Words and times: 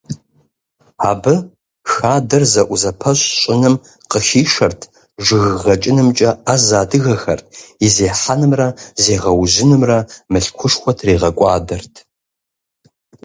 Абы 1.09 1.33
хадэр 1.91 2.43
зэӀузэпэщ 2.51 3.19
щӀыным 3.39 3.75
къыхишэрт 4.11 4.81
жыг 5.25 5.43
гъэкӀынымкӀэ 5.63 6.29
Ӏэзэ 6.45 6.75
адыгэхэр, 6.81 7.39
и 7.85 7.87
зехьэнымрэ 7.95 8.67
зегъэужьынымрэ 9.03 9.99
мылъкушхуэ 10.31 10.91
тригъэкӀуадэрт. 10.97 11.95